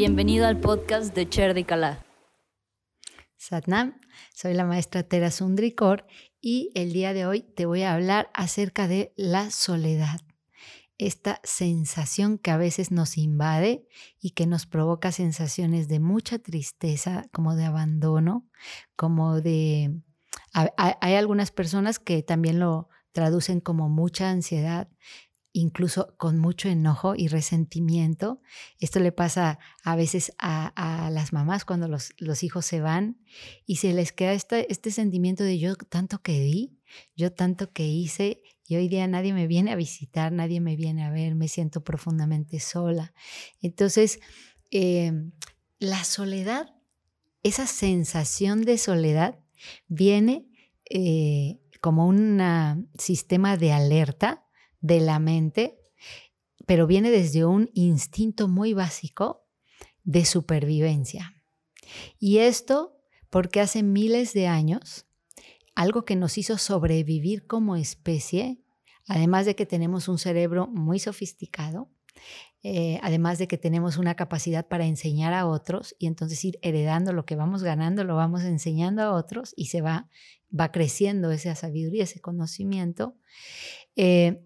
[0.00, 2.02] Bienvenido al podcast de Cher de.
[3.36, 4.00] Satnam,
[4.34, 6.06] soy la maestra Tera Sundrikor
[6.40, 10.22] y el día de hoy te voy a hablar acerca de la soledad.
[10.96, 13.86] Esta sensación que a veces nos invade
[14.18, 18.48] y que nos provoca sensaciones de mucha tristeza, como de abandono,
[18.96, 20.00] como de...
[20.54, 24.88] Hay algunas personas que también lo traducen como mucha ansiedad
[25.52, 28.40] incluso con mucho enojo y resentimiento.
[28.78, 33.18] Esto le pasa a veces a, las mamás cuando los, hijos se van
[33.66, 36.78] y se les queda este sentimiento de yo tanto que di,
[37.16, 41.04] yo tanto que hice y hoy día nadie me viene a visitar, nadie me viene
[41.04, 43.12] a ver, me siento profundamente sola.
[43.60, 44.20] Entonces,
[44.70, 45.32] em,
[45.80, 46.76] la soledad,
[47.42, 49.40] esa sensación de soledad
[49.88, 50.46] viene
[50.88, 54.44] eh, como un sistema de alerta
[54.80, 55.78] de la mente,
[56.66, 59.46] pero viene desde un instinto muy básico
[60.04, 61.34] de supervivencia.
[62.18, 62.96] Y esto
[63.30, 65.06] porque hace miles de años,
[65.74, 68.60] algo que nos hizo sobrevivir como especie,
[69.06, 71.90] además de que tenemos un cerebro muy sofisticado,
[72.62, 77.12] eh, además de que tenemos una capacidad para enseñar a otros y entonces ir heredando
[77.12, 80.10] lo que vamos ganando, lo vamos enseñando a otros y se va,
[80.58, 83.16] va creciendo esa sabiduría, ese conocimiento.
[83.96, 84.44] Eh,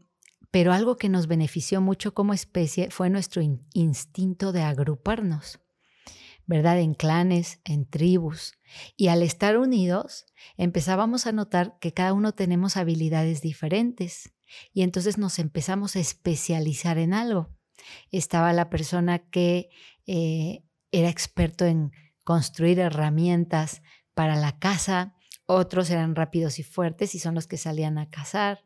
[0.55, 5.59] pero algo que nos benefició mucho como especie fue nuestro instinto de agruparnos,
[6.47, 6.79] ¿verdad?
[6.79, 8.53] En clanes, en tribus.
[8.97, 14.33] Y al estar unidos, empezábamos a notar que cada uno tenemos habilidades diferentes.
[14.73, 17.49] Y entonces nos empezamos a especializar en algo.
[18.13, 19.71] Estaba la persona que
[20.07, 21.91] eh, era experto en
[22.23, 23.83] construir herramientas
[24.15, 25.17] para la casa,
[25.47, 28.65] otros eran rápidos y fuertes y son los que salían a cazar,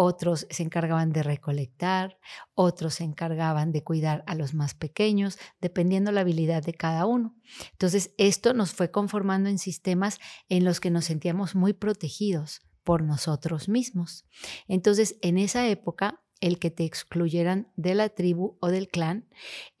[0.00, 2.20] otros se encargaban de recolectar,
[2.54, 7.34] otros se encargaban de cuidar a los más pequeños, dependiendo la habilidad de cada uno.
[7.72, 13.02] Entonces, esto nos fue conformando en sistemas en los que nos sentíamos muy protegidos por
[13.02, 14.24] nosotros mismos.
[14.68, 19.28] Entonces, en esa época, el que te excluyeran de la tribu o del clan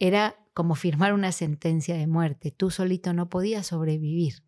[0.00, 2.50] era como firmar una sentencia de muerte.
[2.50, 4.42] Tú solito no podías sobrevivir.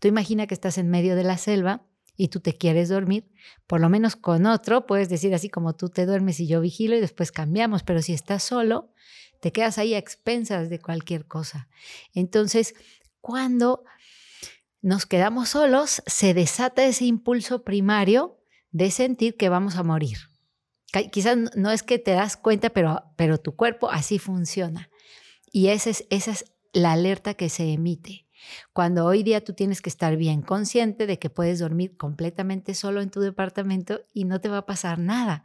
[0.00, 1.86] Tú imagina que estás en medio de la selva
[2.16, 3.30] y tú te quieres dormir,
[3.66, 6.96] por lo menos con otro, puedes decir así como tú te duermes y yo vigilo
[6.96, 8.92] y después cambiamos, pero si estás solo,
[9.40, 11.68] te quedas ahí a expensas de cualquier cosa.
[12.14, 12.74] Entonces,
[13.20, 13.84] cuando
[14.80, 18.38] nos quedamos solos, se desata ese impulso primario
[18.70, 20.18] de sentir que vamos a morir.
[21.10, 24.90] Quizás no es que te das cuenta, pero, pero tu cuerpo así funciona.
[25.50, 28.23] Y esa es, esa es la alerta que se emite.
[28.72, 33.00] Cuando hoy día tú tienes que estar bien consciente de que puedes dormir completamente solo
[33.00, 35.44] en tu departamento y no te va a pasar nada.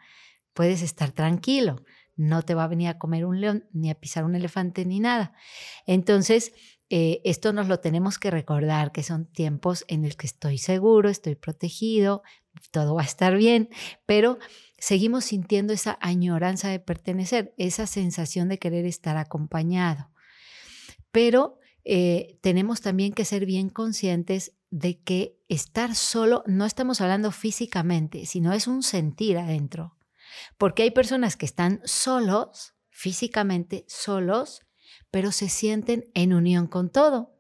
[0.54, 1.84] Puedes estar tranquilo,
[2.16, 5.00] no te va a venir a comer un león, ni a pisar un elefante, ni
[5.00, 5.34] nada.
[5.86, 6.54] Entonces,
[6.90, 11.08] eh, esto nos lo tenemos que recordar, que son tiempos en los que estoy seguro,
[11.10, 12.24] estoy protegido,
[12.72, 13.70] todo va a estar bien,
[14.08, 14.40] pero
[14.80, 20.10] seguimos sintiendo esa añoranza de pertenecer, esa sensación de querer estar acompañado.
[21.12, 21.59] Pero
[21.92, 28.28] eh, tenemos también que ser bien conscientes de que estar solo, no estamos hablando físicamente,
[28.28, 29.98] sino es un sentir adentro.
[30.60, 34.62] Porque hay personas que están solos, físicamente solos,
[35.10, 37.34] pero se sienten en unión con todo.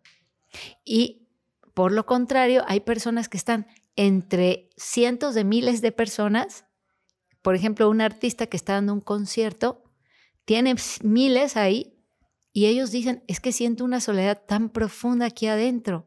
[0.83, 1.27] Y
[1.75, 6.65] por lo contrario, hay personas que están entre cientos de miles de personas.
[7.43, 9.83] Por ejemplo, un artista que está dando un concierto,
[10.45, 10.73] tiene
[11.03, 11.98] miles ahí,
[12.51, 16.05] y ellos dicen, es que siento una soledad tan profunda aquí adentro.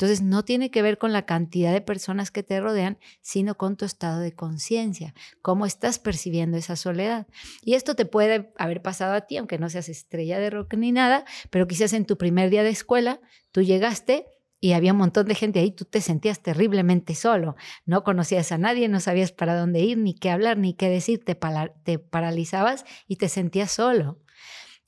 [0.00, 3.76] Entonces no tiene que ver con la cantidad de personas que te rodean, sino con
[3.76, 7.26] tu estado de conciencia, cómo estás percibiendo esa soledad.
[7.62, 10.90] Y esto te puede haber pasado a ti, aunque no seas estrella de rock ni
[10.90, 13.20] nada, pero quizás en tu primer día de escuela
[13.52, 14.24] tú llegaste
[14.58, 18.58] y había un montón de gente ahí, tú te sentías terriblemente solo, no conocías a
[18.58, 21.38] nadie, no sabías para dónde ir, ni qué hablar, ni qué decir, te,
[21.84, 24.18] te paralizabas y te sentías solo.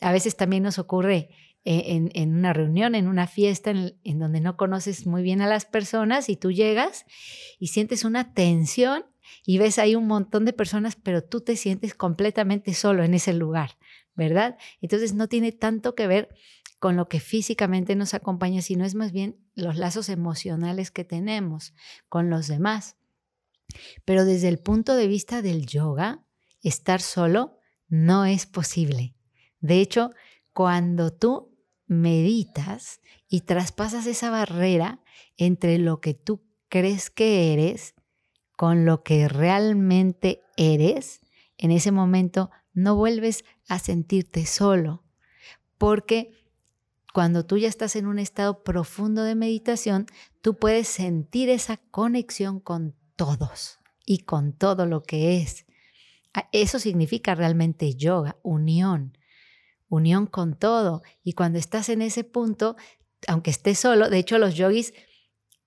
[0.03, 1.31] A veces también nos ocurre
[1.65, 5.47] eh, en, una reunión, en una fiesta en, en, donde no conoces muy bien a
[5.47, 7.07] las personas y tú llegas
[7.59, 9.05] y sientes una tensión
[9.47, 13.33] y ves ahí un montón de personas, pero tú te sientes completamente solo en ese
[13.33, 13.79] lugar,
[14.15, 14.59] ¿verdad?
[14.81, 16.29] Entonces no tiene tanto que ver
[16.81, 21.75] con lo que físicamente nos acompaña, sino es más bien los lazos emocionales que tenemos
[22.09, 22.97] con los demás.
[24.05, 26.25] Pero desde el punto de vista del yoga,
[26.61, 27.57] estar solo
[27.89, 29.15] no es posible.
[29.63, 30.11] De hecho,
[30.53, 31.57] cuando tú
[31.87, 35.01] meditas y traspasas esa barrera
[35.39, 37.95] entre lo que tú crees que eres
[38.57, 41.21] con lo que realmente eres,
[41.57, 45.05] en ese momento no vuelves a sentirte solo,
[45.79, 46.33] porque
[47.13, 50.07] cuando tú ya estás en un estado profundo de meditación,
[50.41, 55.67] tú puedes sentir esa conexión con todos y con todo lo que es.
[56.53, 59.17] Eso significa realmente yoga, unión,
[59.93, 61.03] unión con todo.
[61.23, 62.77] Y cuando estás en ese punto,
[63.29, 64.95] aunque estés solo, de hecho los yogis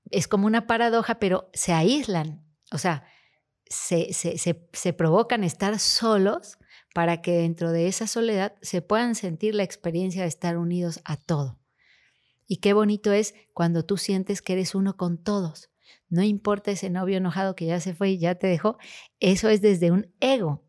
[0.09, 3.05] es como una paradoja, pero se aíslan, o sea,
[3.67, 6.57] se, se, se provocan estar solos
[6.93, 11.17] para que dentro de esa soledad se puedan sentir la experiencia de estar unidos a
[11.17, 11.59] todo.
[12.47, 15.69] Y qué bonito es cuando tú sientes que eres uno con todos.
[16.09, 18.77] No importa ese novio enojado que ya se fue y ya te dejó,
[19.19, 20.64] eso es desde un ego.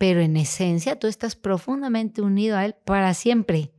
[0.00, 3.74] Pero en esencia tú estás profundamente unido a él para siempre,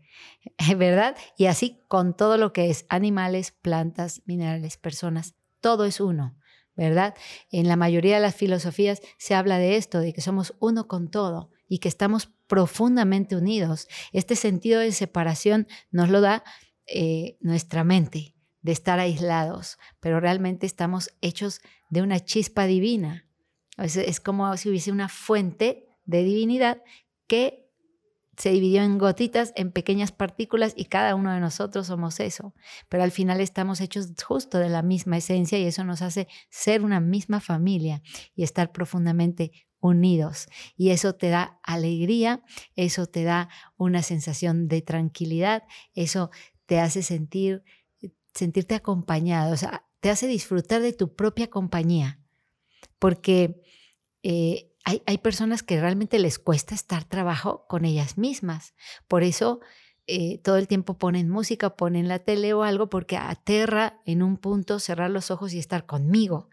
[0.77, 1.17] ¿verdad?
[1.35, 6.37] Y así con todo lo que es animales, plantas, minerales, personas, todo es uno.
[6.75, 7.15] ¿verdad?
[7.51, 11.09] En la mayoría de las filosofías se habla de esto, de que somos uno con
[11.09, 13.87] todo y que estamos profundamente unidos.
[14.13, 16.43] Este sentido de separación nos lo da
[16.85, 23.27] eh, nuestra mente, de estar aislados, pero realmente estamos hechos de una chispa divina.
[23.77, 26.81] Es, es como si hubiese una fuente de divinidad
[27.27, 27.61] que
[28.37, 32.55] se dividió en gotitas, en pequeñas partículas y cada uno de nosotros somos eso.
[32.89, 36.81] Pero al final estamos hechos justo de la misma esencia y eso nos hace ser
[36.81, 38.01] una misma familia
[38.33, 40.47] y estar profundamente unidos.
[40.77, 42.41] Y eso te da alegría,
[42.75, 45.63] eso te da una sensación de tranquilidad,
[45.93, 46.31] eso
[46.65, 47.63] te hace sentir,
[48.33, 52.19] sentirte acompañado, o sea, te hace disfrutar de tu propia compañía.
[52.97, 53.61] Porque
[54.23, 58.73] eh, hay, hay personas que realmente les cuesta estar trabajo con ellas mismas.
[59.07, 59.59] Por eso
[60.07, 64.37] eh, todo el tiempo ponen música, ponen la tele o algo porque aterra en un
[64.37, 66.49] punto cerrar los ojos y estar conmigo.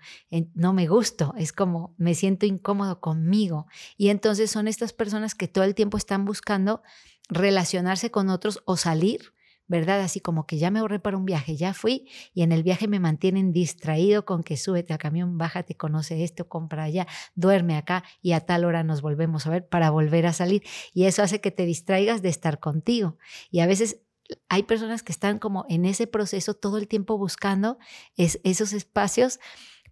[0.55, 3.67] no me gusto, es como me siento incómodo conmigo.
[3.97, 6.83] Y entonces son estas personas que todo el tiempo están buscando
[7.29, 9.33] relacionarse con otros o salir
[9.69, 10.01] ¿verdad?
[10.01, 12.89] Así como que ya me ahorré para un viaje, ya fui y en el viaje
[12.89, 18.03] me mantienen distraído con que súbete al camión, bájate, conoce esto, compra allá, duerme acá
[18.23, 20.63] y a tal hora nos volvemos a ver para volver a salir.
[20.93, 23.19] Y eso hace que te distraigas de estar contigo.
[23.51, 24.01] Y a veces
[24.49, 27.79] hay personas que están como en ese proceso todo el tiempo buscando
[28.17, 29.39] esos espacios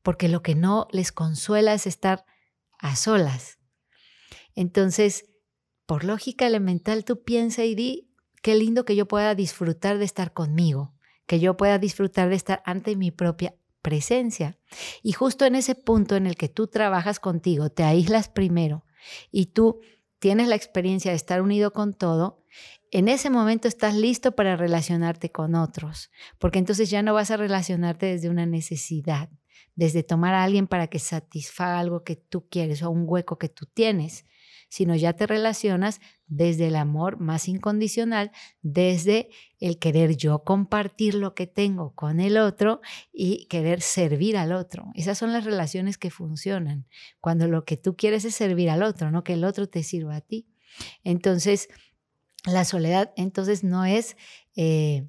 [0.03, 2.25] porque lo que no les consuela es estar
[2.79, 3.59] a solas.
[4.55, 5.27] Entonces,
[5.87, 8.06] por lógica elemental, tú piensa y di,
[8.47, 10.95] qué lindo que yo pueda disfrutar de estar conmigo,
[11.27, 14.57] que yo pueda disfrutar de estar ante mi propia presencia.
[15.03, 18.85] Y justo en ese punto en el que tú trabajas contigo, te aíslas primero
[19.33, 19.81] y tú
[20.21, 22.45] tienes la experiencia de estar unido con todo,
[22.93, 27.37] en ese momento estás listo para relacionarte con otros, porque entonces ya no vas a
[27.37, 29.29] relacionarte desde una necesidad,
[29.75, 33.49] desde tomar a alguien para que satisfaga algo que tú quieres o un hueco que
[33.49, 34.25] tú tienes,
[34.69, 38.33] sino ya te relacionas desde el amor más incondicional,
[38.63, 39.31] desde
[39.61, 42.81] el querer yo compartir lo que tengo con el otro
[43.13, 44.91] y querer servir al otro.
[44.95, 46.87] Esas son las relaciones que funcionan,
[47.21, 50.17] cuando lo que tú quieres es servir al otro, no que el otro te sirva
[50.17, 50.47] a ti.
[51.05, 51.69] Entonces,
[52.45, 54.17] la soledad entonces no es,
[54.55, 55.07] eh,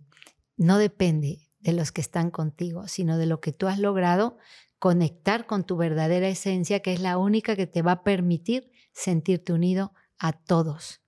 [0.55, 4.37] no depende de los que están contigo, sino de lo que tú has logrado
[4.79, 9.53] conectar con tu verdadera esencia, que es la única que te va a permitir sentirte
[9.53, 11.01] unido a todos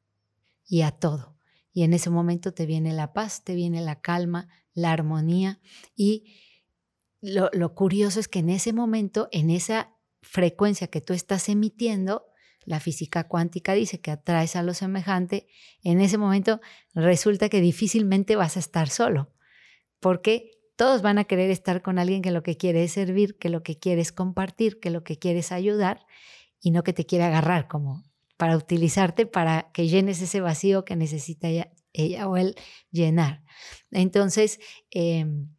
[0.65, 1.35] y a todo.
[1.71, 5.59] Y en ese momento te viene la paz, te viene la calma, la armonía.
[5.95, 6.35] Y
[7.21, 12.25] lo, curioso es que en ese momento, en esa frecuencia que tú estás emitiendo,
[12.65, 15.47] la física cuántica dice que atraes a lo semejante,
[15.83, 16.59] en ese momento
[16.93, 19.31] resulta que difícilmente vas a estar solo,
[19.99, 23.49] porque todos van a querer estar con alguien que lo que quiere es servir, que
[23.49, 26.05] lo que quiere es compartir, que lo que quiere es ayudar
[26.61, 28.05] y no que te quiera agarrar como
[28.37, 32.55] para utilizarte para que llenes ese vacío que necesita ella, o él
[32.91, 33.43] llenar.
[33.91, 35.53] Entonces, em,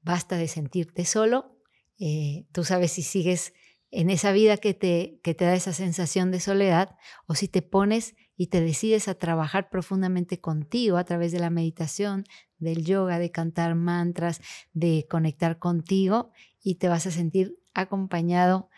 [0.00, 1.60] basta de sentirte solo.
[1.98, 3.52] Eh, tú sabes si sigues
[3.90, 7.60] en esa vida que te, que te da esa sensación de soledad o si te
[7.60, 12.24] pones y te decides a trabajar profundamente contigo a través de la meditación,
[12.58, 14.40] del yoga, de cantar mantras,
[14.72, 16.30] de conectar contigo
[16.62, 18.68] y te vas a sentir acompañado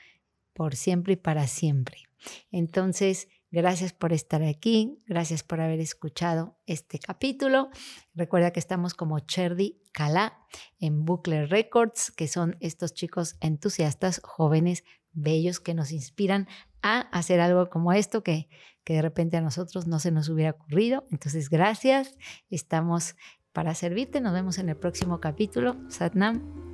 [0.52, 2.10] por siempre y para siempre.
[2.50, 7.70] Entonces, gracias por estar aquí, gracias por haber escuchado este capítulo.
[8.14, 10.38] Recuerda que estamos como Cherdy Kala
[10.78, 16.46] en Bucle Records, que son estos chicos entusiastas, jóvenes, bellos, que nos inspiran
[16.82, 18.49] a hacer algo como esto que,
[18.84, 21.06] que de repente a nosotros no se nos hubiera ocurrido.
[21.10, 22.16] Entonces, gracias.
[22.49, 23.16] Estamos
[23.52, 24.21] para servirte.
[24.21, 25.76] Nos vemos en el próximo capítulo.
[25.88, 26.69] Satnam.